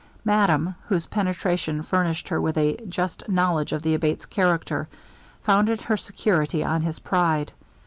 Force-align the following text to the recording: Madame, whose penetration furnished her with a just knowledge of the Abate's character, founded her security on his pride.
Madame, 0.25 0.73
whose 0.87 1.05
penetration 1.05 1.83
furnished 1.83 2.27
her 2.29 2.41
with 2.41 2.57
a 2.57 2.75
just 2.89 3.21
knowledge 3.29 3.71
of 3.71 3.83
the 3.83 3.93
Abate's 3.93 4.25
character, 4.25 4.89
founded 5.43 5.79
her 5.79 5.95
security 5.97 6.63
on 6.63 6.81
his 6.81 6.97
pride. 6.97 7.51